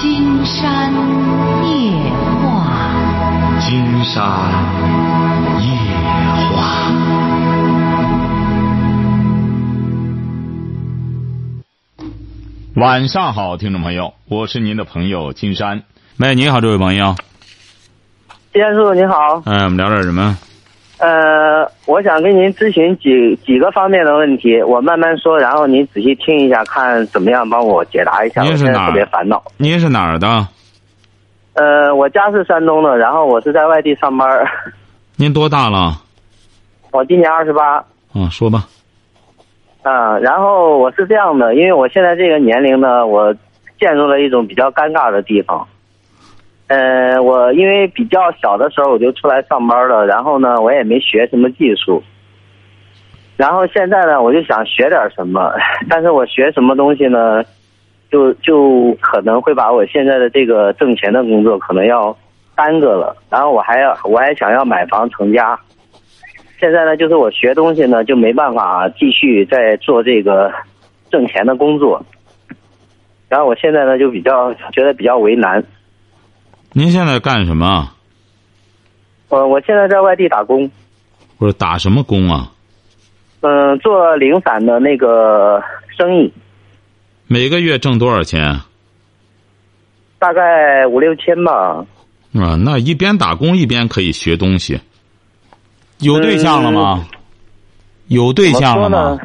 [0.00, 0.90] 金山
[1.68, 1.92] 夜
[2.40, 2.90] 话，
[3.60, 4.24] 金山
[5.60, 5.68] 夜
[6.56, 6.90] 话。
[12.76, 15.82] 晚上好，听众朋友，我是您的朋友金山。
[16.16, 17.14] 喂，你好，这位朋友。
[18.54, 20.38] 金山叔叔您好，哎，我们聊点什么？
[21.00, 28.42] 呃，我想跟您咨询几几个方面的问题，我慢慢说，然后您仔细听一下，看怎么样帮我解答一下。
[28.42, 29.42] 您是哪儿特别烦恼。
[29.56, 30.46] 您是哪儿的？
[31.54, 34.46] 呃，我家是山东的，然后我是在外地上班儿，
[35.16, 35.94] 您多大了？
[36.92, 37.76] 我今年二十八。
[38.12, 38.66] 啊，说吧。
[39.82, 43.34] 啊，然后我是这样的，因为我现在这个年龄呢，我
[43.78, 45.66] 陷入了一种比较尴尬的地方。
[46.70, 52.00] 呃，我因为比较小的时候我就出来上班了，然后呢，我也没学什么技术。
[53.36, 55.52] 然后现在呢，我就想学点什么，
[55.90, 57.42] 但是我学什么东西呢，
[58.08, 62.16] 就就可能会把我现在的这个挣钱的工作可能要
[62.54, 63.16] 耽搁了。
[63.28, 65.58] 然后我还要我还想要买房成家。
[66.60, 70.52] 现在呢，就是我学东西呢，就没办法继续再做这个
[71.10, 72.00] 挣钱的工作。
[73.28, 75.60] 然后我现在呢，就比较觉得比较为难。
[76.72, 77.90] 您现在干什么？
[79.28, 80.70] 呃，我现在在外地打工，
[81.36, 82.52] 不是打什么工啊？
[83.40, 85.60] 嗯、做零散的那个
[85.96, 86.32] 生意，
[87.26, 88.60] 每个月挣多少钱？
[90.18, 91.84] 大概五六千吧。
[92.34, 94.80] 啊，那一边打工一边可以学东西。
[95.98, 97.04] 有对象了吗？
[98.06, 99.18] 有对象了吗？？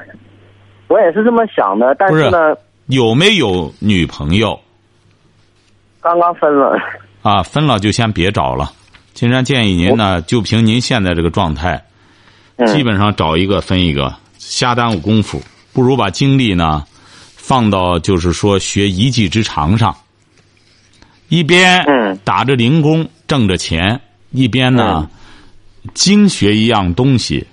[0.87, 2.55] 我也是这么想的，但是呢，
[2.87, 4.59] 有没有女朋友？
[6.01, 6.75] 刚刚分了。
[7.25, 8.71] 啊，分了就先别找了。
[9.15, 11.83] 金山建议您呢，就凭您现在这个状态，
[12.57, 15.41] 嗯基本上找一个分一个，瞎耽误功夫，
[15.73, 16.85] 不如把精力呢
[17.35, 19.95] 放到就是说学一技之长上。
[21.29, 25.09] 一边嗯打着零工挣着钱，一边呢
[25.95, 27.47] 精学一样东西，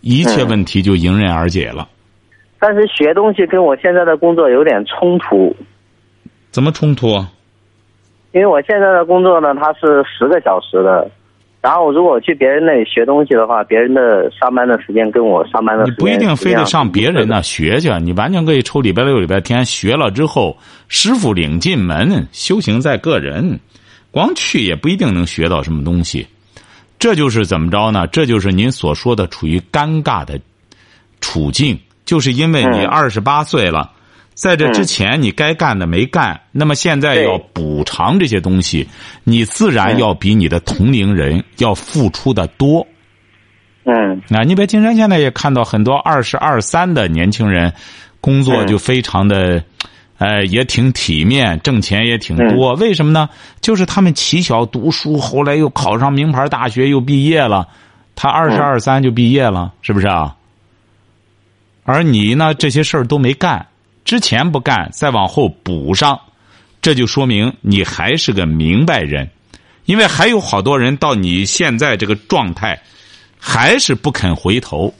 [0.00, 1.88] 一切嗯问题就迎刃而解了。
[2.58, 5.54] 但是学东西跟我现在的工作有点冲突，
[6.50, 7.30] 怎么冲突啊？
[8.34, 11.08] 因为我现在的工作呢，它是十个小时的，
[11.62, 17.28] 然后如果去别人那里学东西的话，别人的上班的时间跟我上班的你时间不一定非得上别人。
[17.28, 20.58] 那学去，你完全可以抽礼拜六、礼拜天学了之后，
[20.88, 23.60] 师傅领进门，修行在个人，
[24.10, 26.26] 光去也不一定能学到什么东西。
[26.98, 28.08] 这就是怎么着呢？
[28.08, 30.40] 这就是您所说的处于尴尬的
[31.20, 33.92] 处境，就是因为你嗯二十八岁了，
[34.34, 38.88] 在这之前你该干的没干，那么现在要补偿这些东西，
[39.22, 42.86] 你自然嗯要比你的同龄人要付出的多。
[43.84, 47.72] 嗯啊，你别金山现在也看到很多二十二三的年轻人，
[48.20, 49.62] 工作嗯就非常的，
[50.18, 52.74] 呃，也挺体面，挣钱也挺多。
[52.74, 53.28] 嗯为什么呢？
[53.60, 57.68] 就是他们起小读书，后来又考上名牌大学，又毕业了。
[58.16, 60.34] 他二十二三就毕业了，是不是啊？
[61.84, 63.66] 而你呢，这些事儿都没干，
[64.04, 66.20] 之前不干，再往后补上，
[66.82, 69.28] 这就说明你还是个明白人，
[69.86, 72.80] 因为还有好多人到你现在这个状态。
[73.46, 74.90] 还是不肯回头，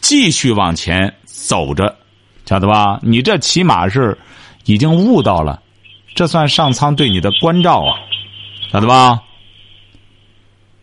[0.00, 1.94] 继续往前走着，
[2.46, 2.98] 晓得吧？
[3.02, 4.16] 你这起码是
[4.64, 5.60] 已经悟到了，
[6.14, 8.00] 这算上苍对你的关照啊，
[8.72, 9.20] 晓得吧？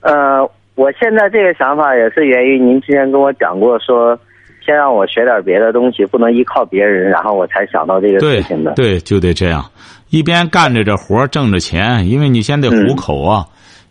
[0.02, 4.16] 呃，我现在这个想法也是源于您之前跟我讲过说。
[4.68, 8.74] 先让我学点别的东西，不能依靠别人，然后我才想到这个事情的。
[8.74, 9.64] 对，就得这样，
[10.10, 13.46] 一边干着这活挣着钱，因为你先得糊口啊。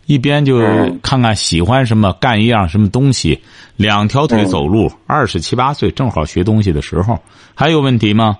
[0.06, 3.40] 一边就嗯看看喜欢什么，干一样什么东西，
[3.76, 4.88] 两条腿走路。
[5.04, 7.18] 二十七八岁正好学东西的时候，
[7.56, 8.36] 还有问题吗？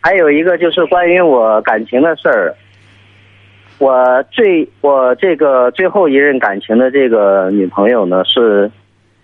[0.00, 2.54] 还有一个就是关于我感情的事儿。
[3.78, 8.70] 我最我这个最后一任感情的这个女朋友呢是，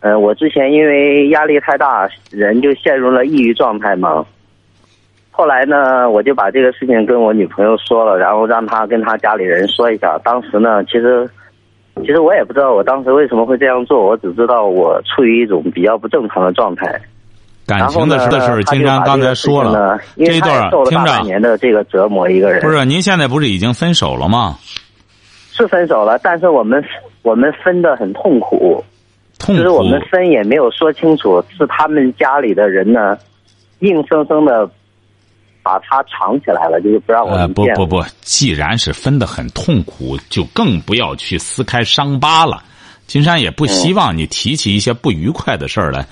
[0.02, 4.26] 呃，我之前因为压力太大，人就陷入了抑郁状态嘛。
[5.30, 10.18] 后来呢，我就把这个事情跟我女朋友说了，然后让她跟她家里人说一下。
[10.24, 11.26] 当时呢，其实
[12.00, 17.00] 其实我也不知道我当时为什么会这样做，我只知道我处于一种比较不正常的状态。
[17.64, 24.56] 感情的事的事儿，金山刚才说了，这一段听着年的这个折磨，一个人不是，您现在不是已经分手了吗？
[25.52, 26.84] 是分手了，但是我们
[27.22, 28.84] 我们分的很痛苦，
[29.42, 33.18] 痛就是我们分也没有说清楚，是他们家里的人呢，
[33.80, 34.66] 硬生生的
[35.62, 37.74] 把他藏起来了，就是不让我呃，们见。
[37.74, 42.62] 不不不，既然是分的很痛苦，就更不要去撕开伤疤了。
[43.06, 46.06] 金山也不希望你提起一些不愉快的事儿来。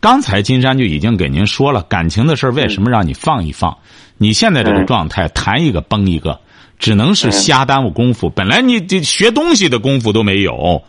[0.00, 3.76] 刚才金山就已经给您说了，感情的事儿为什么让你放一放？
[4.16, 6.38] 你现在这个嗯状态，谈一个崩一个，
[6.78, 8.30] 只能是瞎耽误功夫。
[8.30, 10.82] 本来你这学东西的功夫都没有，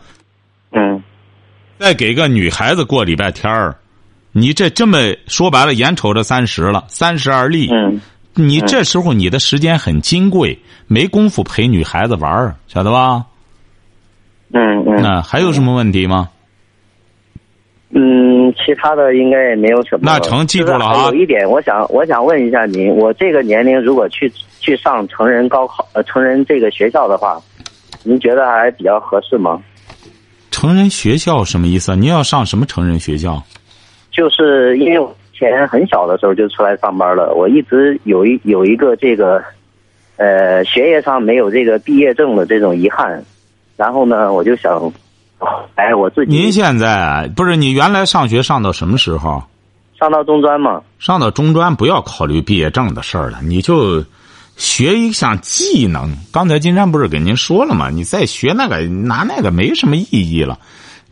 [0.72, 1.02] 嗯
[1.78, 3.76] 再给个女孩子过礼拜天儿，
[4.32, 8.00] 你这这么说白了，眼瞅着三十了，三十而立，嗯
[8.34, 13.24] 你这时候你的时间很金贵，没工夫陪女孩子玩儿，晓得吧？
[14.52, 16.28] 嗯嗯那还有什么问题吗？
[17.90, 20.02] 嗯，其他的应该也没有什么。
[20.02, 24.30] 那成记住了啊有一点，我想我想问一下您，我这个年龄如果去
[24.60, 27.40] 去上成人高考呃成人这个学校的话，
[28.04, 29.60] 您觉得还比较合适吗？
[30.58, 31.94] 成人学校什么意思啊？
[31.94, 33.40] 您要上什么成人学校？
[34.10, 39.40] 就是因为我以前很小的时候就出来上班了，我一直有一有一个这个，
[40.16, 43.22] 呃，学业上没有这个毕业证的这种遗憾，
[43.76, 44.92] 然后呢，我就想，
[45.76, 49.40] 哎，我自己您现在不是你原来上学上到什么时候？
[49.96, 54.04] 上到中专嘛，上到中专不要考虑毕业证的事儿了，你就
[54.58, 56.14] 学一项技能。
[56.30, 57.88] 刚才金山不是给您说了吗？
[57.88, 60.58] 你再学那个拿那个没什么意义了。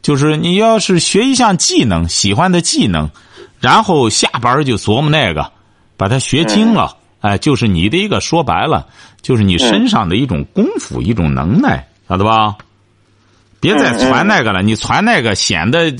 [0.02, 3.10] 就是你要是学一项技能，喜欢的技能，
[3.58, 5.50] 然后下班就琢磨那个，
[5.96, 8.86] 把它学精了，哎，就是你的一个说白了，
[9.22, 12.54] 就是你身上的一种功夫，一种能耐，晓得吧？
[13.58, 15.92] 别再传那个了，你传那个显得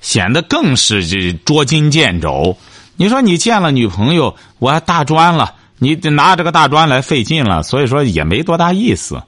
[0.00, 2.56] 显得更是这捉襟见肘。
[2.94, 9.20] 你说你见了女朋友，我还大专了，你得拿这个大专来费劲了，所以说也没多大意思。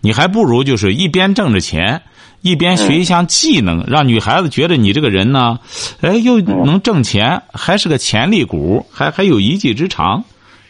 [0.00, 2.00] 你还不如就是一边挣着钱，
[2.40, 5.58] 一边学一项技能，让女孩子觉得你这个人呢，
[6.00, 10.24] 哎，又能挣钱，还是个潜力股，还还有一技之长，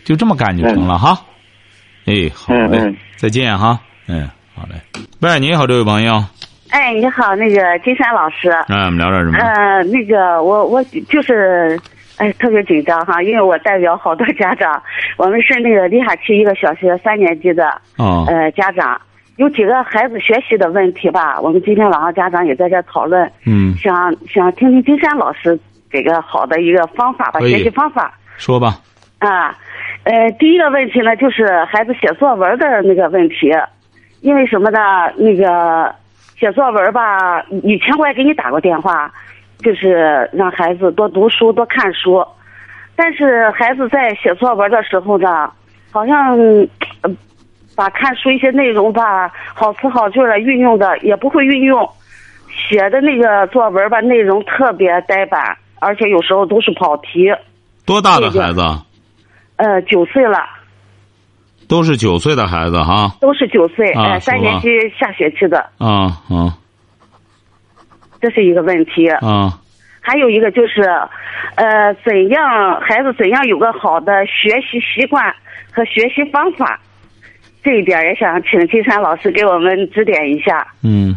[0.04, 1.20] 就这么干就成了哈。
[2.06, 3.78] 哎，好嘞，嗯嗯再见哈。
[4.06, 4.80] 嗯，好嘞。
[5.20, 6.24] 喂，你好，这位朋友，
[6.70, 8.48] 哎，你好，那个金山老师。
[8.68, 9.38] 哎，我们聊点什么？
[9.38, 11.78] 呃，那个我我就是，
[12.18, 14.82] 哎，特别紧张哈，因为我代表好多家长，
[15.16, 19.00] 我们是那个历海区一个小学三年级的哦，呃家长，
[19.36, 25.58] 有几个孩子学习的问题吧，我们今天晚上家长也在这讨论，嗯，想想听听金山老师
[25.90, 28.78] 给个好的一个方法吧，学习方法说吧。
[29.18, 29.56] 啊。
[30.04, 33.52] 呃，第一个问题呢，就是孩子写作文的那个问题，
[34.22, 34.78] 因为什么呢？
[35.18, 35.94] 那个
[36.38, 39.12] 写作文吧，以前我也给你打过电话，
[39.58, 42.26] 就是让孩子多读书、多看书。
[42.96, 45.50] 但是孩子在写作文的时候呢，
[45.90, 46.36] 好像、
[47.02, 47.10] 呃
[47.76, 51.88] 把看书一些内容吧，好词好句的运用的也不会运用，
[52.48, 57.32] 写的那个作文吧，内容特别呆板，而且有时候都是跑题。
[57.86, 58.60] 多大的孩子？
[59.54, 60.38] 呃，九岁了，
[61.68, 63.14] 都是九岁的孩子哈。
[63.20, 64.68] 都是九岁，啊呃，三年级
[64.98, 66.58] 下学期的，啊啊
[68.20, 69.08] 这是一个问题。
[69.08, 69.60] 啊！
[70.00, 70.80] 还有一个就是，
[71.56, 75.22] 呃，怎样孩子怎样有个好的学习习惯
[75.70, 76.80] 和学习方法，
[77.62, 80.66] 这一点也想请金山老师给我们指点一下。
[80.82, 81.14] 嗯，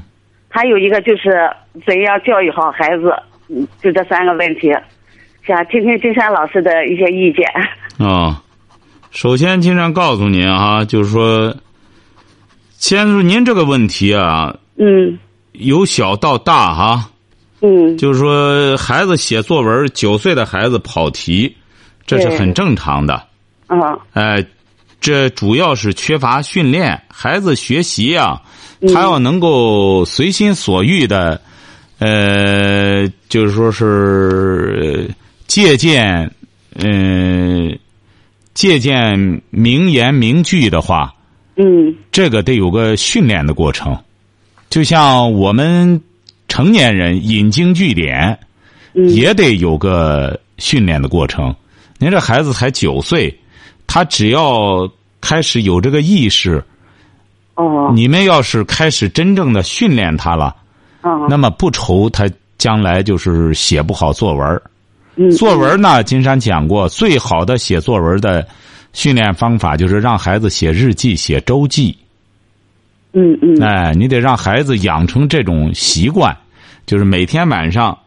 [0.50, 1.50] 还有一个就是
[1.86, 3.13] 怎样教育好孩子，
[3.48, 4.74] 嗯就这三个问题，
[5.48, 7.48] 想听听金山老师的一些意见。
[8.06, 8.44] 啊，
[9.12, 11.56] 首先，金山告诉您啊，就是说，
[12.74, 15.18] 先说您这个问题啊，嗯
[15.53, 17.09] 由小到大哈、
[17.62, 21.56] 嗯就是说孩子写作文，九岁的孩子跑题，
[22.06, 23.24] 这是很正常的。
[23.68, 23.80] 嗯
[24.13, 24.45] 哎，
[25.00, 27.01] 这主要是缺乏训练。
[27.07, 28.42] 孩子学习呀、
[28.81, 31.39] 嗯他要能够随心所欲的，
[32.00, 35.15] 呃，就是说是呃
[35.46, 36.31] 借鉴，
[36.79, 37.77] 嗯、
[38.55, 41.13] 借鉴名言名句的话，
[41.58, 43.96] 嗯这个得有个训练的过程。
[44.72, 46.01] 就像我们
[46.48, 48.40] 成年人引经据典，
[48.94, 51.54] 嗯，也得有个训练的过程。
[52.00, 53.38] 您这孩子才九岁，
[53.86, 56.63] 他只要开始有这个意识，
[57.56, 57.92] 哦。
[57.94, 60.56] 你们要是开始真正的训练他了，
[61.01, 61.28] 哦。
[61.30, 68.48] 那么不愁他将来就是写不好作文作文呢，金山讲过，最好的写作文的
[68.94, 71.98] 训练方法就是让孩子写日记、写周记。
[73.13, 76.36] 嗯嗯哎，你得让孩子养成这种习惯，
[76.86, 77.98] 就是每天晚上，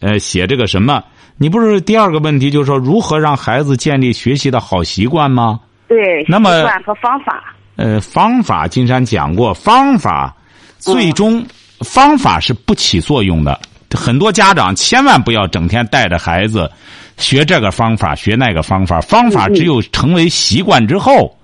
[0.00, 1.02] 呃，写这个什么。
[1.36, 5.58] 你不是第二个问题，就是说如何让孩子建立学习的好习惯吗？
[5.88, 7.54] 对，那么习惯和方法。
[7.74, 10.32] 呃，方法金山讲过，方法
[10.78, 11.44] 最终、
[11.80, 13.60] 方法是不起作用的。
[13.90, 16.70] 很多家长千万不要整天带着孩子
[17.16, 19.00] 学这个方法，学那个方法。
[19.00, 21.36] 方法只有成为习惯之后，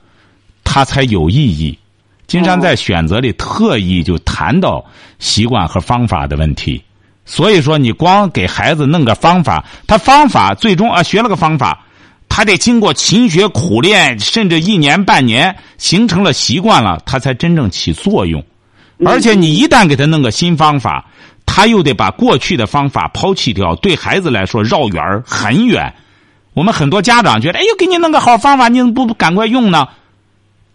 [0.63, 1.77] 它才有意义。
[2.31, 4.85] 金山在选择里特意就谈到
[5.19, 6.81] 习惯和方法的问题。
[7.25, 11.85] 所以说，你光给孩子弄个方法，他方法最终啊学了个方法，
[12.29, 18.41] 他得经过勤学苦练，甚至一年半年形成了习惯了，他才真正起作用。
[19.05, 21.05] 而且你一旦给他弄个新方法，
[21.45, 25.93] 他又得把过去的方法抛弃掉，对孩子来说绕远儿很远。
[26.55, 29.89] 我们很多家长觉得，哎呦，给你弄个好方法，你怎么不赶快用呢？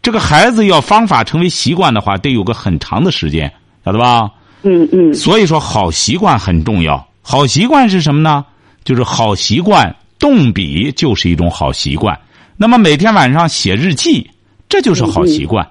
[0.05, 3.51] 这个孩子要方法成为习惯的话，得有个很长的时间，
[3.83, 4.29] 晓得吧？
[4.61, 7.03] 嗯嗯所以说，好习惯很重要。
[7.23, 8.45] 好习惯是什么呢？
[8.83, 12.15] 就是好习惯，动笔就是一种好习惯。
[12.55, 14.29] 那么每天晚上写日记，
[14.69, 15.67] 这就是好习惯。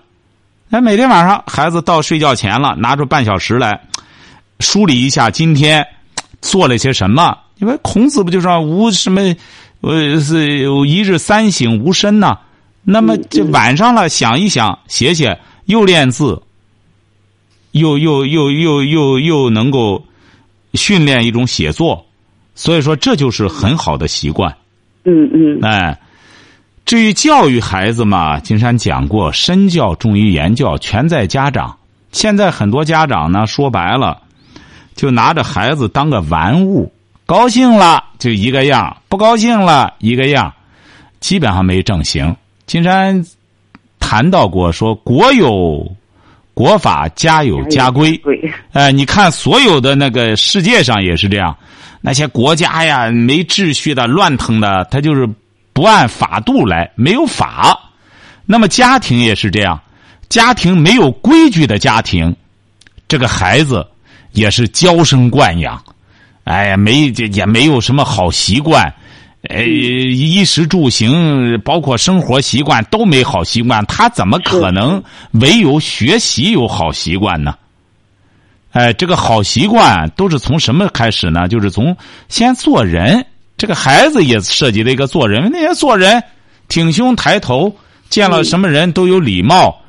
[0.69, 3.81] 那每天晚上孩子到睡觉前了，拿出半小时来
[4.59, 5.87] 梳理一下今天
[6.41, 7.39] 做了些什么。
[7.61, 9.21] 因为孔子不就说无什么，
[9.83, 12.37] 呃，是有一日三省吾身呐。
[12.85, 16.41] 那么这晚上了，想一想，写写，又练字，
[17.73, 20.05] 又又又又又又能够
[20.75, 22.05] 训练一种写作，
[22.55, 24.55] 所以说这就是很好的习惯。
[25.05, 25.99] 嗯嗯哎，
[26.85, 31.77] 至于教育孩子嘛，金山讲过，身教重于言教，全在家长。
[32.13, 34.23] 现在很多家长呢，说白了，
[34.95, 36.93] 就拿着孩子当个玩物，
[37.27, 40.53] 高兴了就一个样，不高兴了一个样，
[41.21, 42.37] 基本上没正形。
[42.67, 43.25] 金山
[44.01, 45.91] 谈到过，说国有
[46.55, 48.17] 国法，家有家规。
[48.19, 51.57] 对，呃，你看所有的那个世界上也是这样，
[52.01, 55.29] 那些国家呀没秩序的、乱腾的，他就是
[55.73, 57.79] 不按法度来，没有法。
[58.47, 59.81] 那么家庭也是这样，
[60.29, 62.35] 家庭没有规矩的家庭，
[63.09, 63.87] 这个孩子
[64.33, 65.83] 也是娇生惯养，
[66.45, 68.93] 哎呀，没也没有什么好习惯，
[69.51, 77.55] 呃，衣食住行包括生活习惯都没好习惯，他怎么可能唯有学习有好习惯呢？
[78.73, 81.47] 哎，这个好习惯都是从什么开始呢？
[81.47, 81.97] 就是从
[82.29, 83.25] 先做人。
[83.57, 86.21] 这个孩子也涉及了一个做人，那些做人
[86.67, 87.77] 挺胸抬头，
[88.11, 89.81] 见了什么人都有礼貌，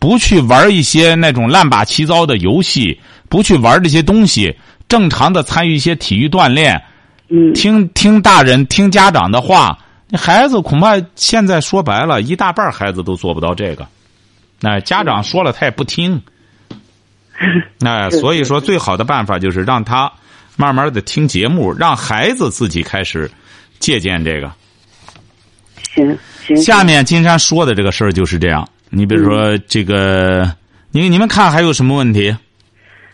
[0.00, 4.56] 不去玩一些那种乱八七糟的游戏，不去玩这些东西，
[4.88, 6.82] 正常的参与一些体育锻炼，
[7.32, 9.78] 嗯听听大人、听家长的话。
[10.08, 13.88] 那孩子恐怕现在说白了，一大半孩子都做不到这个。
[14.60, 16.20] 那家长说了，他也不听。
[17.80, 20.12] 哎，是所以说最好的办法就是让他
[20.56, 23.30] 慢慢的听节目，让孩子自己开始
[23.78, 24.52] 借鉴这个。
[25.94, 26.56] 行行。
[26.58, 28.68] 下面金山说的这个事儿就是这样。
[28.90, 30.54] 你比如说这个，
[30.90, 32.36] 你你们看还有什么问题？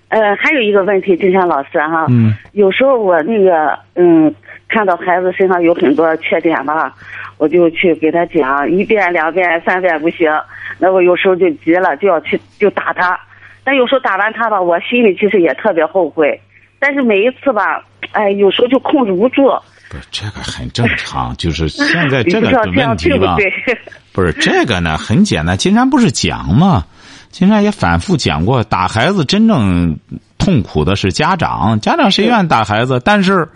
[0.08, 4.34] 呃，还有一个问题，金山老师哈，嗯有时候我那个嗯，
[4.68, 6.94] 看到孩子身上有很多缺点吧，
[7.36, 10.30] 我就去给他讲一遍、两遍、三遍不行，
[10.78, 13.18] 那我有时候就急了，就要去就打他。
[13.64, 16.40] 但有时候打完他吧，我心里其实也特别后悔，
[16.78, 19.50] 但是每一次吧，哎，有时候就控制不住。
[19.90, 23.78] 不是这个很正常，就是 现在这个问题吧，对不对？
[24.12, 25.56] 不是这个呢，很简单。
[25.56, 26.84] 金山不是讲吗？
[27.30, 29.99] 金山也反复讲过，打孩子真正
[30.38, 33.00] 痛苦的是家长，家长谁愿意打孩子？
[33.04, 33.49] 但是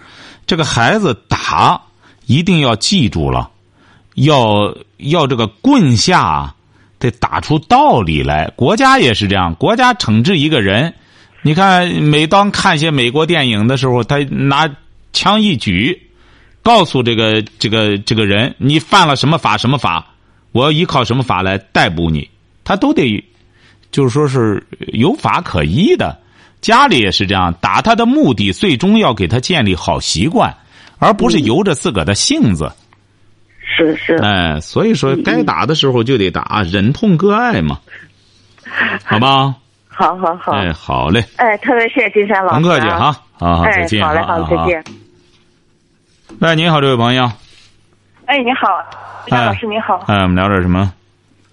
[0.46, 1.80] 这个孩子打
[2.26, 3.50] 一定要记住了，
[4.14, 6.54] 要要这个棍下
[6.98, 8.52] 得打出道理来。
[8.54, 10.94] 国家也是这样，国家惩治一个人，
[11.42, 14.70] 你看，每当看一些美国电影的时候，他拿
[15.12, 16.10] 枪一举，
[16.62, 20.06] 告诉这个这个这个人，你犯了什么法什么法，
[20.52, 22.28] 我要依靠什么法来逮捕你，
[22.62, 23.24] 他都得，
[23.92, 26.18] 就是说是有法可依的。
[26.60, 30.54] 家里也是这样，打他的目的最终要给他建立好习惯，
[30.98, 32.70] 而不是由着自个儿的性子。
[33.60, 37.80] 是是，哎，所以说该打的时候就得打，忍痛割爱嘛，
[39.02, 39.54] 好吧？
[39.88, 44.84] 好好好，哎，好嘞，哎，特别谢谢金山老师、啊，甭客气哈，好好，哎再，见，好嘞，好嘞，再见。
[46.38, 47.24] 喂，您好，这位朋友，
[48.26, 48.68] 哎，你好，
[49.26, 49.96] 金山老师你好。
[50.06, 50.92] 哎，我们聊点什么？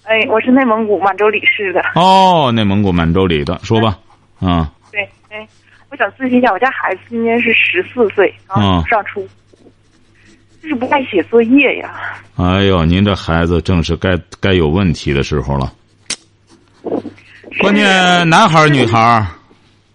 [0.10, 1.84] 哎，我是内蒙古满洲里市的。
[1.94, 3.96] 哦，内蒙古满洲里的，说吧，
[4.42, 4.68] 嗯。
[4.92, 5.48] 对，哎，
[5.92, 9.22] 我想咨询一下，我家孩子今年是十四岁，嗯啊，上初，
[10.63, 11.94] 就是不爱写作业呀。
[12.38, 15.72] 哎呦，您这孩子正是该该有问题的时候了。
[17.60, 19.28] 关键男孩儿女孩儿？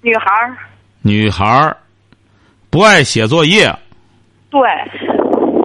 [0.01, 0.57] 女孩儿，
[1.03, 1.77] 女孩儿
[2.71, 3.69] 不爱写作业，
[4.49, 4.61] 对，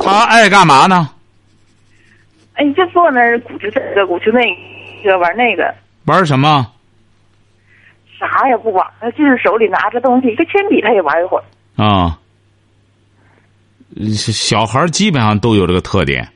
[0.01, 1.07] 他爱干嘛呢？
[2.59, 4.41] 哎，你就坐那儿鼓捣这个，鼓捣那
[5.01, 5.73] 个，玩那个，
[6.05, 6.69] 玩什么？
[8.19, 11.43] 啥也不玩，他就是手里拿着东西，一个铅笔他也玩一会儿。
[11.81, 12.19] 啊，
[14.05, 16.27] 小孩儿基本上都有这个特点。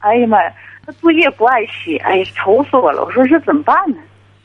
[0.00, 0.52] 哎呀妈呀，
[0.84, 3.02] 他作业不爱写，哎呀，愁死我了！
[3.02, 3.96] 我说这怎么办呢？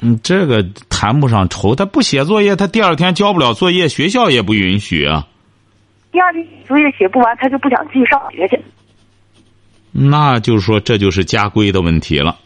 [0.02, 5.28] 嗯，这个谈不上愁，他不写作业，他第二天交不了作业，学校也不允许啊。
[6.14, 8.58] 第二天作业写不完，他就不想继续上学去。
[9.98, 12.38] 那就是说，这就是家规的问题了。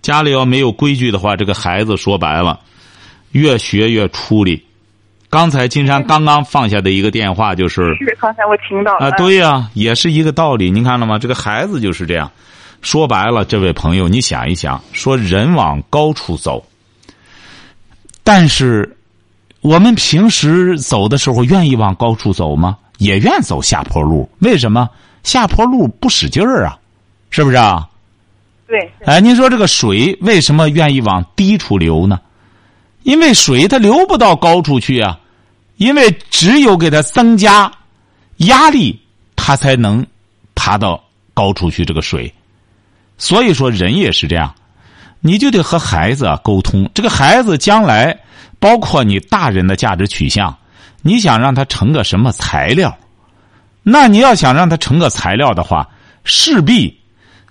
[0.00, 2.58] 家里要没有规矩的话，这个孩子说白了，
[3.32, 4.64] 越学越出力。
[5.28, 10.70] 刚才金山刚刚放下的一个电话就是，是刚才我听到了啊，对呀、也是一个道理。
[10.70, 11.18] 您看了吗？
[11.18, 12.30] 这个孩子就是这样。
[12.80, 16.64] 说白了，这位朋友，你想一想，说人往高处走，
[18.24, 18.96] 但是
[19.60, 22.78] 我们平时走的时候，愿意往高处走吗？
[22.96, 24.28] 也愿走下坡路。
[24.38, 24.88] 为什么？
[25.22, 26.78] 下坡路不使劲儿啊，
[27.30, 27.88] 是不是啊？
[28.66, 32.20] 对对哎，您说这个水为什么愿意往低处流呢？
[33.02, 35.18] 因为水它流不到高处去啊，
[35.76, 37.70] 因为只有给它增加
[38.38, 38.98] 压力，
[39.36, 40.06] 它才能
[40.54, 41.02] 爬到
[41.34, 41.84] 高处去。
[41.84, 42.32] 这个水，
[43.18, 44.54] 所以说人也是这样，
[45.20, 46.88] 你就得和孩子啊沟通。
[46.94, 48.18] 这个孩子将来，
[48.58, 50.56] 包括你大人的价值取向，
[51.02, 52.96] 你想让他成个什么材料？
[53.82, 55.88] 那你要想让它成个材料的话，
[56.24, 56.96] 势必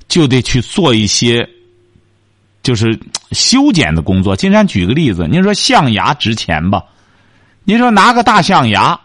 [0.08, 1.48] 就得去做一些，
[2.64, 2.98] 就是
[3.32, 4.36] 修剪的工作。
[4.36, 6.84] 金山举个例子，您说象牙值钱吧？
[7.64, 9.00] 您说拿个大象牙，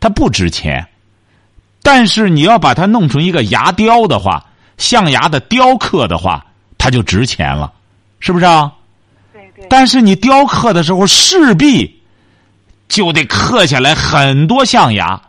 [0.00, 0.86] 它不值钱，
[1.82, 4.44] 但是你要把它弄成一个牙雕的话，
[4.76, 6.44] 象牙的雕刻的话，
[6.76, 7.72] 它就值钱了，
[8.20, 8.72] 是不是啊？
[9.32, 12.02] 对对但是你雕刻的时候，势必
[12.88, 15.20] 就得刻下来很多象牙，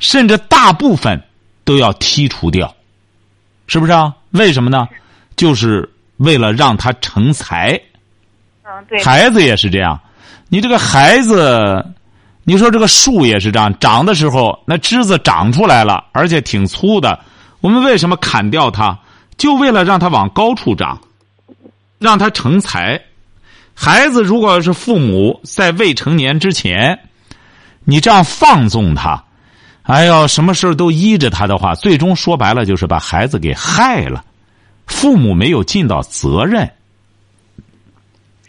[0.00, 1.22] 甚至大部分
[1.64, 2.74] 都要剔除掉，
[3.68, 4.12] 是不是啊？
[4.30, 4.88] 为什么呢？
[5.36, 7.80] 就是为了让他成才。
[8.64, 10.00] 嗯对孩子也是这样，
[10.48, 11.84] 你这个孩子，
[12.44, 17.18] 你说这个树也是这样，长的时候那枝子长出来了，而且挺粗的，
[17.60, 18.98] 我们为什么砍掉它？
[19.36, 21.00] 就为了让它往高处长，
[21.98, 23.00] 让它成才。
[23.74, 26.98] 孩子如果是父母在未成年之前，
[27.84, 29.24] 你这样放纵他，
[29.82, 34.24] 哎呦，什么事儿都依着他的话，最终说白了就是把孩子给害了。
[34.86, 36.70] 父母没有尽到责任，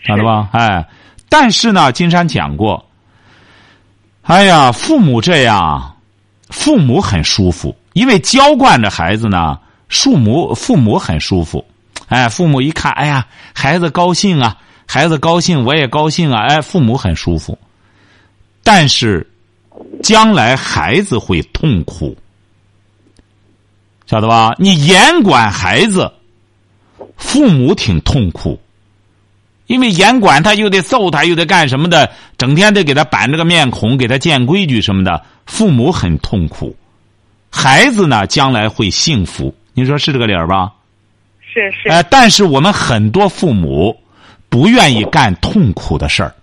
[0.04, 0.50] 晓得吧？
[0.52, 0.88] 哎，
[1.30, 2.84] 但是呢，金山讲过，
[4.24, 5.96] 哎呀，父母这样，
[6.50, 11.64] 父母很舒服，因为娇惯着孩子呢，父母父母很舒服。
[12.08, 17.58] 哎，父母一看，哎呀，孩子高兴啊，孩子高兴，我也高兴啊，哎，父母很舒服。
[18.64, 19.31] 但是，
[20.02, 22.16] 将来孩子会痛苦，
[24.06, 24.56] 晓得吧？
[24.58, 26.12] 你严管孩子，
[27.18, 28.60] 父母挺痛苦，
[29.68, 36.76] 因为严管他又得揍他，又得干什么的，整天得给他板着个面孔，给他建规矩什么的，父母很痛苦。
[37.50, 40.72] 孩子呢，将来会幸福，你说是这个理儿吧？
[41.42, 44.00] 是是哎，但是我们很多父母
[44.48, 46.34] 不愿意干痛苦的事儿。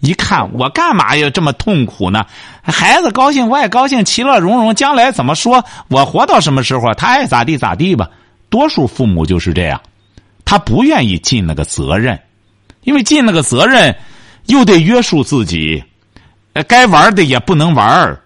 [0.00, 2.24] 一看我干嘛要这么痛苦呢？
[2.62, 4.74] 孩子高兴我也高兴，其乐融融。
[4.74, 5.64] 将来怎么说？
[5.88, 8.10] 我活到什么时候，他爱咋地咋地吧。
[8.48, 9.80] 多数父母就是这样，
[10.44, 12.18] 他不愿意尽那个责任，
[12.82, 13.94] 因为尽那个责任
[14.46, 15.82] 又得约束自己，
[16.68, 18.20] 该玩的也不能玩儿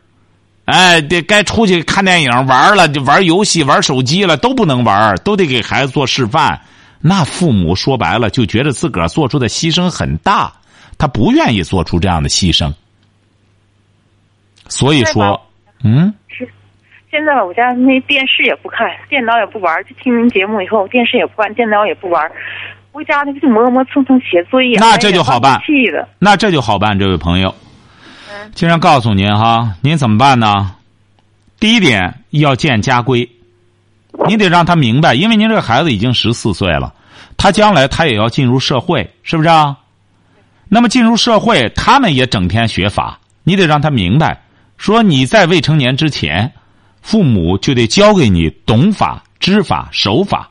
[0.67, 6.61] 哎，得该出去看电影玩了，就玩游戏、玩手机了，都不能玩，都得给孩子做示范。
[7.01, 10.53] 那父母说白了，就觉得自个儿做出的牺牲很大，
[11.01, 12.71] 他不愿意做出这样的牺牲。
[14.69, 15.41] 所以说，
[15.83, 16.47] 嗯，是
[17.11, 22.31] 现在我家那电视也不看，电脑也不玩，就听您节目以后，电视也不看，电脑也不玩，
[22.93, 26.07] 回家那就磨磨蹭蹭写作业，那这就好办气的。
[26.19, 27.53] 那这就好办，这位朋友。
[28.55, 30.77] 经常告诉您哈，您怎么办呢？
[31.59, 33.29] 第一点要建家规，
[34.29, 36.95] 你得让他明白，因为您这个孩子已经十四岁了，
[37.39, 39.77] 他将来他也要进入社会，是不是啊？
[40.73, 44.41] 那么进入社会，他们也整天学法，你得让他明白，
[44.79, 46.53] 说你在未成年之前，
[47.03, 50.49] 父母就得教给你懂法、知法、守法。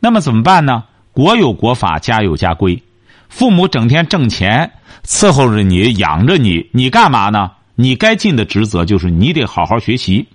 [0.00, 0.82] 那么怎么办呢？
[1.12, 2.82] 国有国法，家有家规。
[3.28, 4.68] 父母整天挣钱
[5.04, 7.52] 伺候着你，养着你，你干嘛呢？
[7.76, 10.26] 你该尽的职责就是你得好好学习。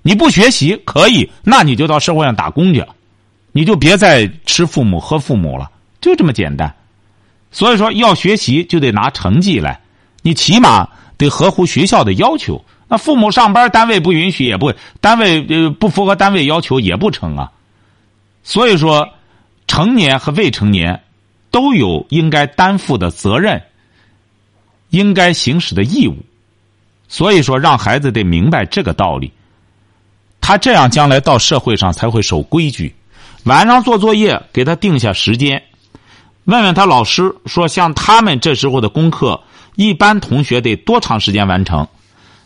[0.00, 2.82] 你不学习可以，那你就到社会上打工去，
[3.52, 6.74] 你就别再吃父母喝父母了，就这么简单。
[7.52, 9.78] 所以说，要学习就得拿成绩来，
[10.22, 12.64] 你起码得合乎学校的要求。
[12.88, 17.52] 那父母上班，单位不允许也不，单位呃不符合单位要求也不成啊。
[18.42, 19.08] 所以说，
[19.66, 21.02] 成年和未成年
[21.50, 23.62] 都有应该担负的责任，
[24.90, 26.16] 应该行使的义务。
[27.08, 29.30] 所以说，让孩子得明白这个道理，
[30.40, 32.94] 他这样将来到社会上才会守规矩。
[33.44, 35.62] 晚上做作业，给他定下时间，
[36.44, 39.40] 问问他老师说，像他们这时候的功课，
[39.76, 41.86] 一般同学得多长时间完成？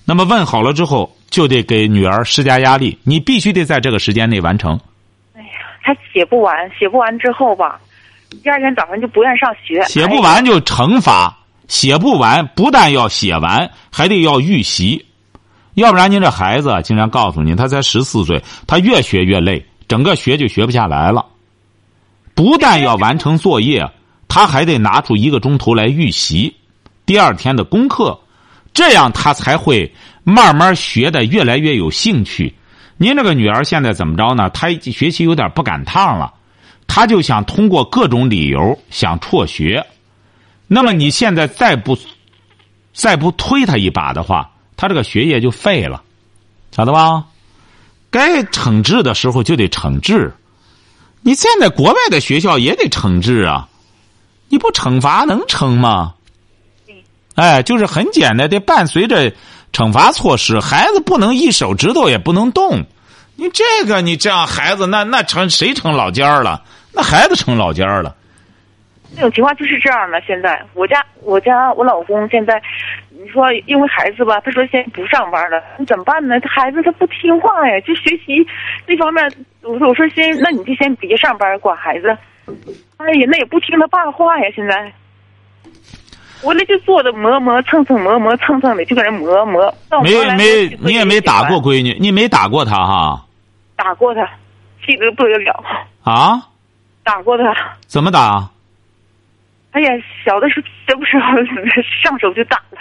[0.05, 4.79] 那么问好了之后，就得给女儿施加压力，你必须得在这个时间内完成。
[5.35, 5.49] 哎呀
[5.83, 7.81] 他写不完，写不完之后吧，
[8.43, 9.83] 第二天早上就不愿意上学。
[9.85, 15.07] 写不完就惩罚，写不完不但要写完，还得要预习，
[15.75, 21.25] 要不然您这孩子，经常告诉您，他才十四岁，他越学越累，整个学就学不下来了。
[22.37, 23.91] 不但要完成作业，
[24.29, 26.55] 他还得拿出一个钟头来预习
[27.07, 28.17] 第二天的功课，
[28.75, 29.91] 这样他才会
[30.23, 32.55] 慢慢学的越来越有兴趣。
[32.99, 34.51] 您这个女儿现在怎么着呢？
[34.51, 36.35] 她学习有点不赶趟了，
[36.87, 39.85] 她就想通过各种理由想辍学。
[40.67, 41.97] 那么你现在再不
[42.93, 46.03] 再不推她一把的话，她这个学业就废了，
[46.71, 47.25] 晓得吧？
[48.11, 50.35] 该惩治的时候就得惩治。
[51.27, 53.67] 你现在国外的学校也得惩治啊，
[54.49, 56.15] 你不惩罚能成吗？
[57.35, 59.33] 哎，就是很简单，得伴随着
[59.73, 60.61] 惩罚措施。
[60.61, 62.87] 孩子不能一手指头也不能动。
[63.35, 66.63] 你这个，你这样孩子，那那成谁成老尖儿了？
[66.93, 68.15] 那孩子成老尖儿了。
[69.17, 70.21] 那种情况就是这样的。
[70.21, 72.63] 现在我家我家我老公现在，
[73.11, 76.39] 你说因为孩子吧，他说现在不上班了，你怎么办呢？
[76.41, 78.47] 他孩子他不听话呀，就学习
[78.87, 79.25] 那方面。
[79.63, 82.09] 我说我说先，那你就先别上班管孩子。
[82.99, 84.45] 哎呀，那也不听他爸话呀！
[84.55, 84.93] 现在，
[86.45, 89.75] 我那就坐着磨磨蹭蹭磨磨蹭蹭的，就搁那磨磨。
[90.05, 93.25] 没没，你也没打过闺女，你没打过她哈？
[93.75, 94.25] 打过她，
[94.85, 95.65] 气得不得了。
[96.05, 96.41] 啊？
[97.03, 97.53] 打过她？
[97.89, 98.49] 怎么打？
[99.77, 99.91] 哎呀，
[100.25, 101.19] 小的时候时不时
[102.03, 102.79] 上手就打了。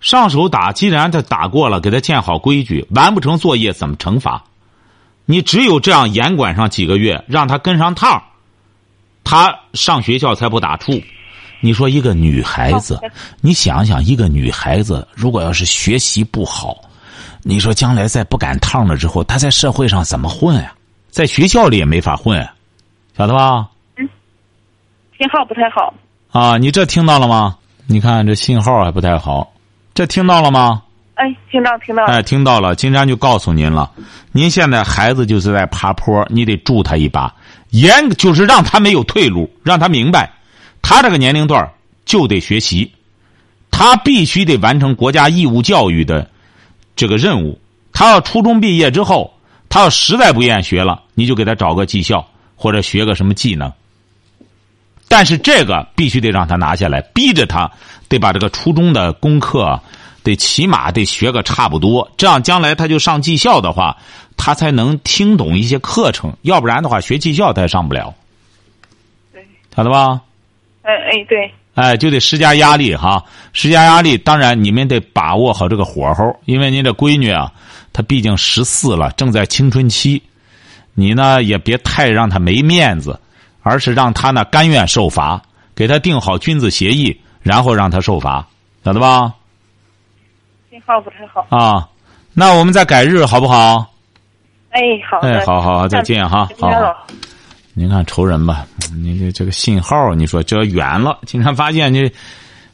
[0.00, 4.44] 上手打，既然他打过了，给他建好规矩，完不成作业怎么惩罚？
[5.24, 8.22] 你只有这样严管上几个月，让他跟上趟
[9.24, 11.02] 他上学校才不打怵。
[11.58, 13.00] 你说一个女孩子，
[13.40, 16.80] 你想想，一个女孩子如果要是学习不好，
[17.42, 20.72] 你说将来在不赶趟了之后，她在社会上怎么混呀？
[21.10, 22.48] 在学校里也没法混，
[23.16, 23.66] 晓得吧？
[25.14, 25.94] 嗯，信号不太好。
[26.30, 27.56] 啊，你这听到了吗？
[27.86, 29.52] 你看这信号还不太好，
[29.94, 30.82] 这听到了吗？
[31.14, 32.04] 哎，听到听到。
[32.06, 32.74] 哎，听到了。
[32.74, 33.90] 金山就告诉您了，
[34.32, 37.32] 您现在孩子就是在爬坡，你得助他一把，
[37.70, 40.28] 严就是让他没有退路，让他明白，
[40.82, 41.70] 他这个年龄段
[42.04, 42.92] 就得学习，
[43.70, 46.28] 他必须得完成国家义务教育的
[46.96, 47.60] 这个任务。
[47.92, 49.32] 他要初中毕业之后，
[49.68, 53.72] 他要实在不愿意学了，你就给他找个技校或者学个什么技能。
[55.16, 57.70] 但是这个必须得让他拿下来，逼着他
[58.08, 59.80] 得把这个初中的功课。
[60.24, 63.96] 得起码得学个差不多，这样将来他就上技校的话，
[64.36, 66.34] 他才能听懂一些课程。
[66.42, 68.12] 要不然的话，学技校他也上不了。
[69.32, 69.46] 对，
[69.76, 70.20] 晓得吧？
[70.82, 71.52] 哎哎，对。
[71.74, 73.22] 哎，就得施加压力哈，
[73.52, 74.18] 施加压力。
[74.18, 77.52] 当然，你们得把握好这个火候，因为您这闺女啊，
[77.92, 80.20] 她毕竟十四了，正在青春期。
[80.94, 83.20] 你呢，也别太让她没面子，
[83.64, 85.42] 而是让他呢甘愿受罚，
[85.74, 88.46] 给他定好君子协议，然后让他受罚，
[88.84, 89.32] 晓得吧？
[90.70, 91.88] 信号不太好啊，
[92.32, 93.84] 那我们再改日好不好？
[94.70, 96.68] 哎，好哎，好好好，再见哈，好。
[97.76, 102.08] 您看仇人吧，你这这个信号，你说这远了，经常发现你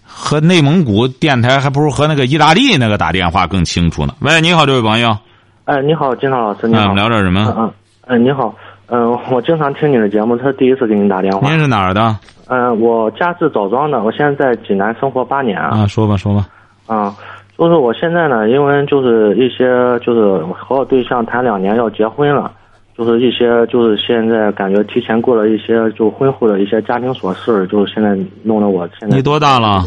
[0.05, 4.15] 和内蒙古电台还不如和那个意大利那个打电话更清楚呢。
[4.21, 5.17] 喂，你好，这位朋友。
[5.65, 6.83] 哎，你好，金涛老师，你好。
[6.83, 7.55] 我们聊点什么？
[7.57, 7.73] 嗯
[8.09, 8.55] 嗯，你好，
[8.91, 11.49] 嗯，我经常听你的节目，是第一次给你打电话。
[11.49, 12.17] 您是哪儿的？
[12.49, 15.87] 嗯，我家是枣庄的，我现在在济南生活八年啊。
[15.87, 16.47] 说吧，说吧。
[16.87, 17.15] 啊。
[17.57, 19.67] 就是我现在呢，因为就是一些
[19.99, 22.51] 就是和我对象谈两年要结婚了，
[22.97, 29.85] 就是一些就是现在感觉提前过了一些就婚后的一些家庭琐事，就是现在弄得我现在你多大了？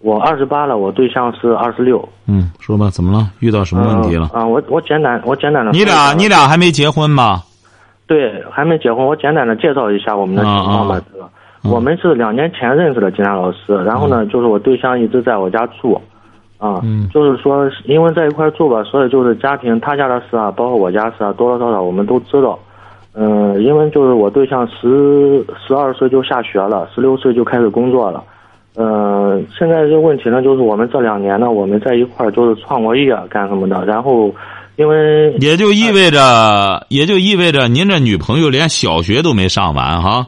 [0.00, 2.02] 我二十八了，我对象是二十六。
[2.26, 3.28] 嗯，说吧，怎么了？
[3.40, 4.30] 遇到什么问题了？
[4.32, 5.72] 啊，我我简单我简单的。
[5.72, 7.42] 你俩你俩还没结婚吗？
[8.10, 9.06] 对，还没结婚。
[9.06, 11.00] 我简单的介绍一下我们的情况吧。
[11.62, 13.72] 我们是两年前认识的，金山老师。
[13.84, 15.96] 然后呢，就是我对象一直在我家住。
[16.58, 16.82] 啊，
[17.14, 22.58] 就是说，因为在一块住吧，所以就是家庭他家的事啊，包括我家事啊，多多少少我们都知道。
[23.14, 28.24] 嗯，因为就是我对象十十二岁就下学了，十六岁就开始工作了。
[28.76, 34.30] 嗯，现在这个问题呢，就是我们这两年呢，我们在一块儿就是创过业干什么的，然后
[34.80, 40.26] 因为也就意味着，也就意味着您这女朋友连小学都没上完哈。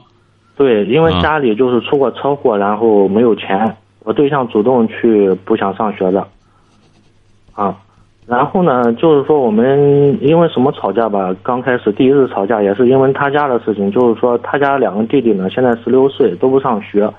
[0.59, 3.75] 对，因为家里就是出过车祸，然后没有钱。
[4.01, 6.29] 我对象主动去不想上学的，
[7.55, 7.75] 啊，
[8.27, 11.35] 然后呢，就是说我们因为什么吵架吧？
[11.43, 17.11] 刚开始第一次吵架也是因为他家的事情，就是说他家两个弟弟呢，现在十六岁都不上学，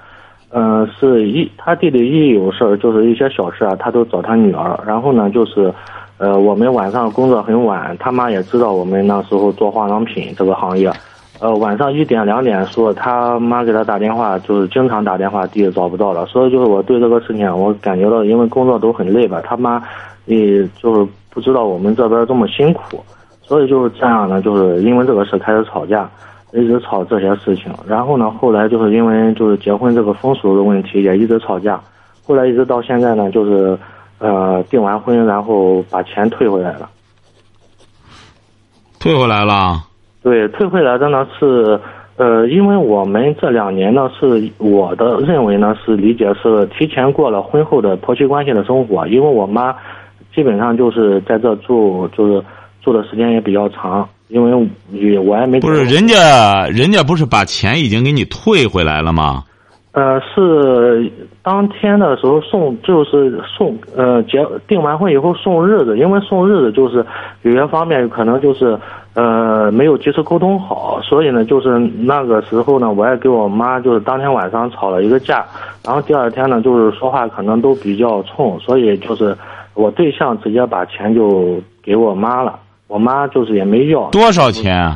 [0.51, 5.73] 嗯，是一他弟弟一有事儿就是一些小事啊，他都找他女儿，然后呢就是，
[6.17, 10.91] 呃，我们晚上工作很晚，他妈也知道我们那时候做化妆品这个行业。
[11.39, 16.25] 呃，晚上一点两点说他妈给他打电话，就是经常打电话，弟找不到了。
[16.27, 19.81] 所以就是我对这个事情，我感觉到因为工作都很累吧，他妈
[20.25, 23.03] 也就是不知道我们这边这么辛苦，
[23.41, 26.09] 所以就是这样呢，就是因为这个事开始吵架，
[26.53, 27.73] 一直吵这些事情。
[27.85, 31.77] 然后呢，后来就是因为就是结婚这个风俗的问题也一直吵架，
[32.25, 33.77] 后来一直到现在呢，就是
[34.19, 36.89] 呃订完婚，然后把钱退回来了，
[38.99, 39.83] 退回来了。
[40.21, 41.79] 对，退回来的呢是，
[42.15, 49.75] 呃，因为我们这两年呢是我的认为呢是理解是提前过了婚后的婆媳关系的生活，因为我妈
[50.33, 52.41] 基本上就是在这住，就是
[52.81, 59.43] 住的时间也比较长，因为也我也没不是人家人家不是把钱已经给你退回来了吗？
[59.93, 61.11] 呃，是
[61.43, 67.05] 当天的时候送，就是送，呃，结订完婚以后送日子，因为送日子就是
[67.43, 68.75] 有些方面可能就是，
[69.13, 75.45] 呃，没有及时沟通好，所以呢，就是那个时候呢，我也给我妈就是当天晚上吵了一个架，
[75.85, 79.37] 然后第二天呢，就是说话可能都比较冲，所以就是
[79.75, 84.91] 我对象直接把钱就给我妈了，我妈就是也没要多少钱。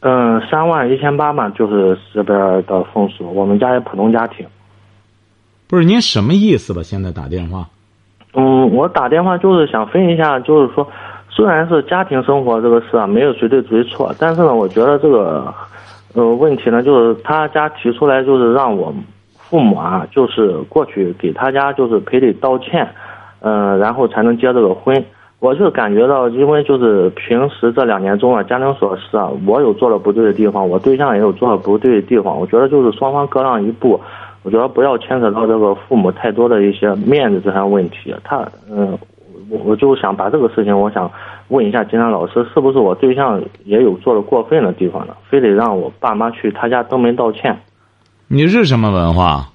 [0.00, 3.32] 嗯，三万一千八嘛，就是这边的风俗。
[3.34, 4.46] 我们家也普通家庭。
[5.68, 6.82] 不是您什么意思吧？
[6.82, 7.66] 现在打电话。
[8.34, 10.86] 嗯，我打电话就是想分一下，就是说，
[11.30, 15.52] 虽然是家庭生活这个事啊，没有谁对谁错，但是呢，我觉得这个，
[16.14, 18.94] 呃，问题呢，就是他家提出来，就是让我
[19.34, 22.86] 父母啊，就是过去给他家就是赔礼道歉，
[23.40, 25.02] 嗯，然后才能结这个婚。
[25.38, 32.36] 我就感觉到，因为就是平时这两年中啊，家庭琐事啊，我有做的不对的地方，我对象也有做的不对的地方。
[32.36, 34.00] 我觉得就是双方各让一步，
[34.42, 38.14] 我觉得不要牵扯到这个父母太多的一些面子这些问题。
[38.24, 38.98] 他，嗯，
[39.50, 41.08] 我我就想把这个事情，我想
[41.48, 45.14] 问一下金山老师，是不是我对象也有做的过分的地方呢？
[45.28, 47.56] 非得让我爸妈去他家登门道歉？
[48.26, 49.46] 你是什么文化？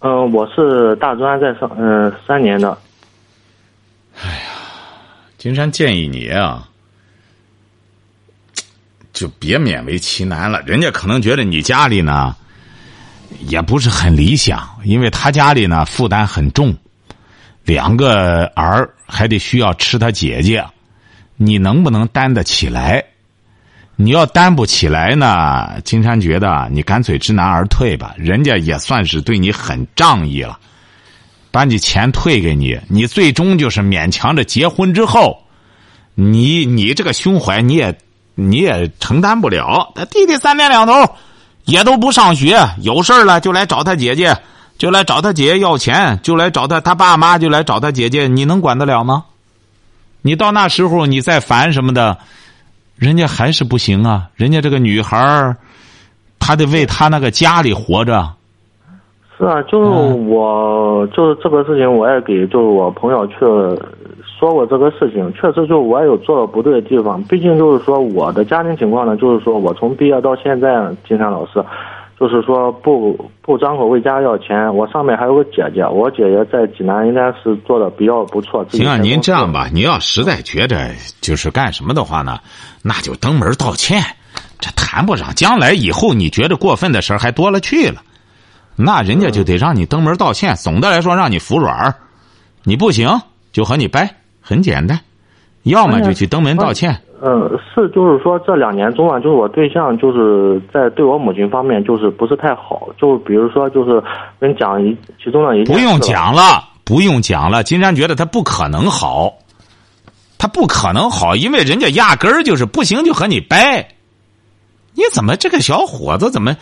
[0.00, 2.76] 嗯，我是大专在上，嗯，三年的。
[4.22, 4.43] 哎呀。
[5.44, 6.66] 金山建议你啊，
[9.12, 10.62] 就别勉为其难了。
[10.62, 12.34] 人家可能觉得你家里呢，
[13.40, 16.74] 也不是很理想，因为他家里呢负担很重，
[17.62, 20.64] 两个儿还得需要吃他姐姐，
[21.36, 23.04] 你能不能担得起来？
[23.96, 28.14] 你要担不起来呢，金山觉得你干脆知难而退吧。
[28.16, 30.58] 人家也算是对你很仗义了。
[31.54, 35.44] 把你钱退给你，你最终就是勉强着结婚之后，
[36.16, 37.96] 你你这个胸怀你也
[38.34, 39.92] 你也承担不了。
[39.94, 41.14] 他弟弟三天两头
[41.64, 44.36] 也都不上学，有事了就来找他姐姐，
[44.78, 49.26] 就来找他姐姐要钱，就来找他他爸妈就来找他姐姐，你能管得了吗？
[50.22, 52.18] 你到那时候你再烦什么的，
[52.96, 54.28] 人家还是不行啊。
[54.34, 55.56] 人家这个女孩儿，
[56.40, 58.34] 她得为她那个家里活着。
[59.36, 59.90] 是啊，就是
[60.28, 63.36] 我，就是这个事情，我也给就是我朋友去
[64.38, 67.20] 说过这个事情，确实就我也有做的不对的地方。
[67.24, 71.64] 毕竟就是说我的家庭情况呢，就是说我从毕业到现在，金山老师，
[72.20, 74.72] 就是说不不张口为家要钱。
[74.72, 78.64] 我上面还有个姐姐，我姐姐在济南应该是做的比较不错。
[78.70, 82.38] 行啊，您这样吧，你要实在觉得就是干什么的话呢，
[82.82, 84.00] 那就登门道歉，
[84.60, 87.96] 这谈不上将来以后你觉得过分的事还多了去了。
[88.76, 90.54] 那人家就得让你登门道歉。
[90.56, 91.94] 总的来说，让你服软儿，
[92.64, 93.08] 你不行
[93.52, 94.08] 就和你掰，
[94.40, 94.98] 很简单。
[95.62, 97.00] 要么就去登门道歉。
[97.22, 102.88] 嗯，是，就是说这两年中啊，就是我对象就是在对我母亲方面就是不是太好。
[102.98, 104.02] 就比如说，就是
[104.38, 107.62] 跟讲一其中的一不用讲了，不用讲了。
[107.62, 109.32] 金山觉得他不可能好，
[110.36, 113.88] 他不可能好，因为人家压根儿就是不行就和你掰。
[114.92, 116.54] 你怎么这个小伙子怎么？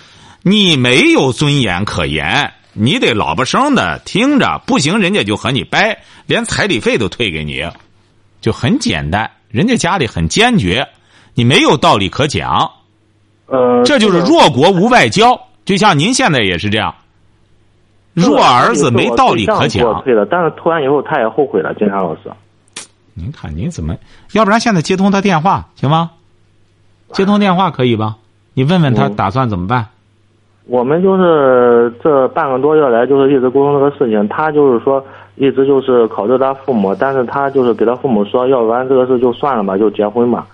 [0.43, 7.65] 你没有尊严可言，你得老不生的听着，不行人家就和你掰，连彩礼费都退给你，
[8.41, 9.31] 就很简单。
[9.49, 10.89] 人家家里很坚决，
[11.35, 12.71] 你没有道理可讲。
[13.47, 16.95] 呃，这就是弱国无外交，就像您现在也是这样。
[18.15, 20.03] 弱儿子没道理可讲。
[20.03, 22.33] 退了，但是退完以后他也后悔了，金山老师。
[23.15, 23.95] 您看您怎么？
[24.33, 26.11] 要不然现在接通他电话行吗？
[27.13, 28.17] 接通电话可以吧？
[28.55, 29.89] 你问问他打算怎么办。
[30.69, 34.27] 我们就是这半个多月来，就是一直沟通这个事情。
[34.29, 40.47] 他就是说，一直就是考虑他父母，但是他就是给他父母说，要不然这个事就算了吧，就结婚吧，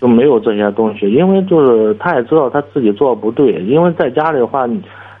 [0.00, 1.10] 就没有这些东西。
[1.10, 4.66] 因为就是他也知道他自己做的不对，因为在家里的话，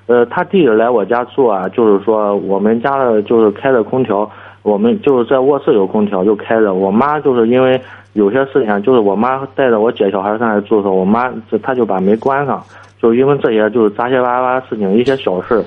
[0.06, 4.28] 呃，他弟弟来我家住啊，就是说我们家的就是开的空调，
[4.62, 6.74] 我们就是在卧室有空调就开着。
[6.74, 7.80] 我妈就是因为
[8.12, 11.30] 有些事情，就是我妈带着我姐小孩上来住的时候，我妈
[11.62, 12.62] 她就把门关上，
[13.00, 15.64] 就因为这些就是杂七八八的事情，一些小事。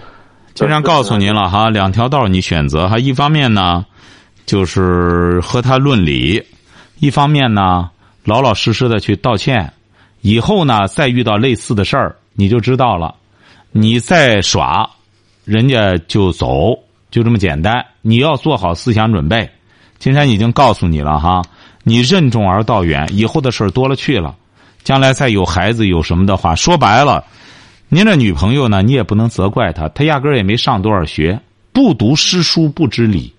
[0.54, 3.00] 经常告诉您了哈，两条道你选择哈。
[3.00, 3.86] 一方面呢，
[4.46, 6.40] 就是和他论理；
[7.00, 7.90] 一方面呢，
[8.24, 9.74] 老老实实的去道歉。
[10.22, 13.16] 以后呢，再遇到类似的事儿，你就知道了。
[13.72, 14.88] 你再耍，
[15.44, 16.78] 人家就走，
[17.14, 17.86] 就这么简单。
[18.02, 19.48] 你要做好思想准备。
[20.00, 21.44] 金山已经告诉你了哈，
[21.84, 24.36] 你任重而道远，以后的事儿多了去了。
[24.84, 27.24] 将来再有孩子有什么的话，说白了。
[27.88, 28.82] 您这女朋友呢？
[28.82, 31.40] 你也不能责怪她，她压根儿也没上多少学，
[31.72, 33.32] 不读诗书不知礼，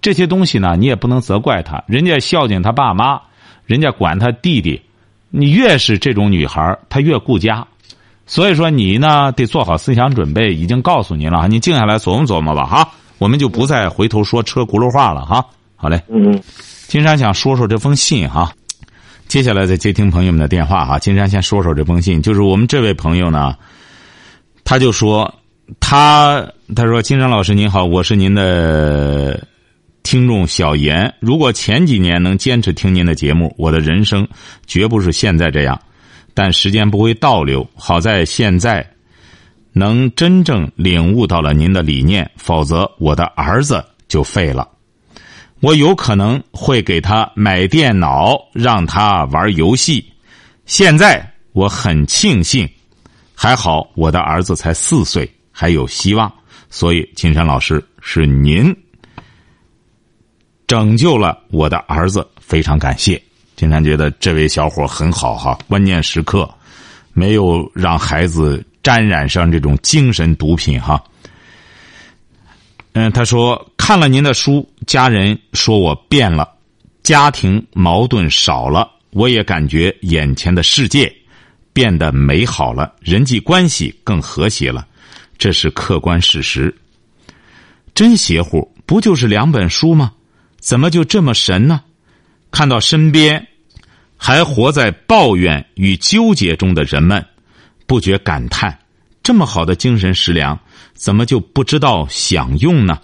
[0.00, 1.84] 这些东西呢，你也不能责怪她。
[1.86, 3.20] 人家孝敬她爸妈，
[3.64, 4.82] 人家管她弟弟，
[5.30, 7.64] 你越是这种女孩她越顾家。
[8.26, 10.54] 所以说，你呢得做好思想准备。
[10.54, 15.44] 已经告诉您了，你静下来琢磨琢磨吧，哈，我们就不再回头说车轱辘话了，哈。
[15.76, 16.40] 好嘞，嗯，
[16.86, 18.52] 金山想说说这封信哈，
[19.26, 20.98] 接下来再接听朋友们的电话哈。
[20.98, 23.54] 金山先说说这封信，就是我们这位朋友呢。
[24.64, 25.34] 他就说
[25.80, 26.46] ：“他
[26.76, 29.44] 他说，金山老师您好，我是您的
[30.04, 31.12] 听众小严。
[31.18, 34.26] 如果前几年能坚持听您的节目，我的人生
[34.64, 35.78] 绝不是现在这样。
[36.32, 38.88] 但时间不会倒流，好在现在
[39.72, 44.68] 能真正领悟到了您的理念，否则我的儿子就废了。
[45.60, 50.04] 我有可能会给他买电脑，让他玩游戏。
[50.66, 52.68] 现在我很庆幸。”
[53.34, 56.32] 还好，我的儿子才四岁，还有希望。
[56.70, 58.72] 所以，金山老师是您
[60.64, 63.20] 拯救了我的儿子，非常感谢。
[63.56, 66.48] 金山觉得这位小伙很好哈，关键时刻
[67.12, 71.02] 没有让孩子沾染上这种精神毒品哈。
[72.92, 76.48] 嗯，他说看了您的书，家人说我变了，
[77.02, 81.12] 家庭矛盾少了，我也感觉眼前的世界。
[81.74, 84.86] 变得美好了，人际关系更和谐了，
[85.38, 86.74] 这是客观事实。
[87.94, 90.12] 真邪乎，不就是两本书吗？
[90.58, 91.80] 怎么就这么神呢？
[92.50, 93.48] 看到身边
[94.18, 97.24] 还活在抱怨与纠结中的人们，
[97.92, 98.78] 不觉感叹：
[99.22, 100.58] 这么好的精神食粮，
[100.94, 102.98] 怎么就不知道享用呢？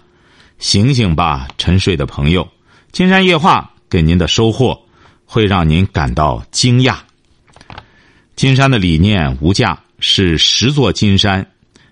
[0.57, 2.49] 醒醒吧，沉睡的朋友！
[2.91, 4.81] 金山夜话给您的收获，
[5.27, 6.97] 会让您感到惊讶。
[8.35, 11.45] 金山的理念无价，是十座金山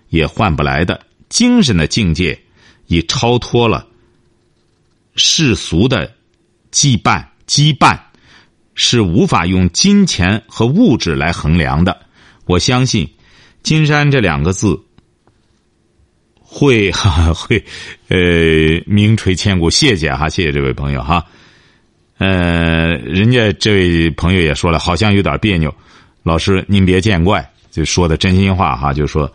[0.08, 1.00] 也换不来的。
[1.28, 2.36] 精神的境界
[2.88, 3.86] 已超脱了
[5.14, 6.12] 世俗的
[6.72, 7.96] 羁绊，羁绊
[8.74, 12.07] 是无法用金钱和物质来衡量的。
[12.48, 13.06] 我相信
[13.62, 14.80] “金山”这两个字
[16.40, 17.62] 会 哈会
[18.08, 18.16] 呃
[18.86, 19.68] 名垂千古。
[19.68, 21.22] 谢谢哈，谢谢这位朋友哈。
[22.16, 25.72] 呃，人家这位朋友也说了，好像有点别扭。
[26.22, 29.30] 老师，您别见怪，就说的真心话哈，就说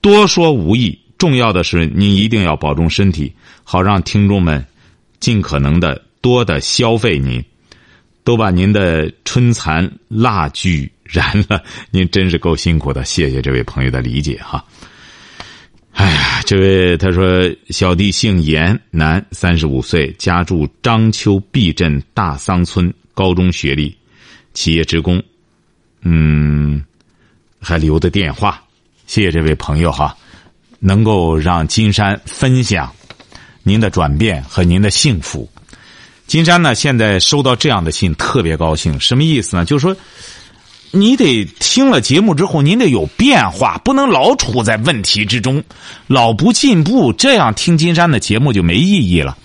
[0.00, 3.32] 多说无益，重要的是您一定要保重身体，
[3.62, 4.66] 好让听众们
[5.20, 7.42] 尽可能的多的消费您，
[8.24, 14.64] 都把您的春蚕蜡炬 燃了，您真是够辛苦的，谢谢这位朋友的理解哈。
[15.92, 23.96] 哎呀，这位他说小弟姓严，男，三十五岁，家住章丘毕镇大桑村，高中学历，
[24.54, 25.22] 企业职工。
[26.02, 26.82] 嗯，
[27.60, 28.62] 还留的电话，
[29.06, 30.16] 谢谢这位朋友哈，
[30.78, 32.90] 能够让金山分享
[33.64, 35.50] 您的转变和您的幸福。
[36.26, 39.64] 金山呢，现在收到这样的信特别高兴，什么意思呢？
[39.64, 39.96] 就是说，
[40.92, 45.62] 你得听了节目之后，您得有变化，不能老处在问题之中，
[46.06, 49.36] 老不进步，这样听金山的节目就没意义了。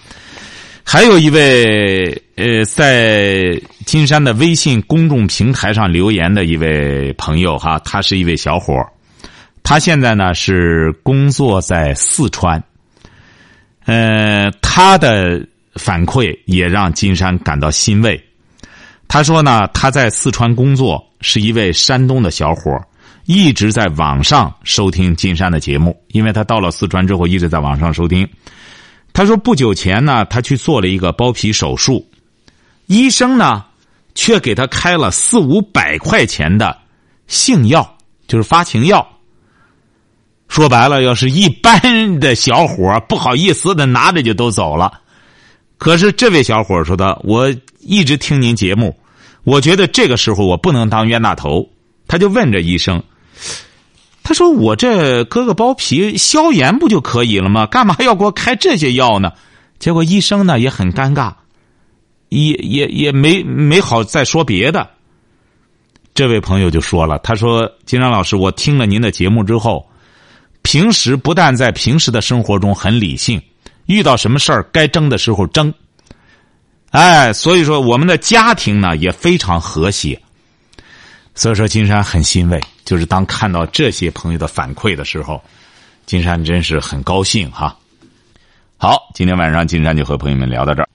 [0.84, 8.74] 还有一位呃，在金山的微信公众平台上留言的一位朋友哈，他是一位小伙
[9.64, 12.64] 他现在呢是工作在四川，
[13.86, 18.24] 呃，他的反馈也让金山感到欣慰。
[19.08, 22.78] 他说呢，他在四川工作，是一位山东的小伙
[23.26, 28.28] 一直在网上收听金山的节目，因为他到了四川之后一直在网上收听。
[29.14, 32.06] 他说：“不久前呢，他去做了一个包皮手术，
[32.88, 33.64] 医生呢，
[34.14, 36.78] 却给他开了四五百块钱的
[37.28, 39.08] 性药，就是发情药。
[40.50, 45.02] 说白了，要是一般的小伙不好意思的拿着就都走了。
[45.78, 48.98] 可是这位小伙说的，我一直听您节目，
[49.44, 51.70] 我觉得这个时候我不能当冤大头，
[52.08, 53.04] 他就问这医生。”
[54.28, 57.68] 他说：“我这割个包皮消炎不就可以了吗？
[57.68, 59.32] 干嘛要给我开这些药呢？”
[59.78, 61.32] 结果医生呢也很尴尬，
[62.30, 64.90] 也也也没没好再说别的。
[66.16, 69.88] 这位朋友就说了：“他说，金山老师，我听了您的节目之后，
[70.64, 73.40] 平时不但在平时的生活中很理性，
[73.86, 75.74] 遇到什么事儿该争的时候争。
[76.92, 80.22] 哎，所以说我们的家庭呢也非常和谐。
[81.34, 85.44] 所以说，金山很欣慰，就是当看到这些朋友的反馈的时候，
[86.06, 87.78] 金山真是很高兴哈。
[88.78, 90.88] 好，今天晚上金山就和朋友们聊到这儿。”